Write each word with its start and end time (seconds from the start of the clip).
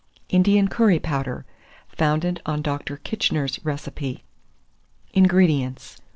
INDIAN 0.29 0.67
CURRY 0.67 0.97
POWDER, 0.97 1.45
founded 1.89 2.41
on 2.43 2.63
Dr. 2.63 2.97
Kitchener's 2.97 3.63
Recipe. 3.63 4.23
449. 5.13 5.23
INGREDIENTS. 5.25 5.97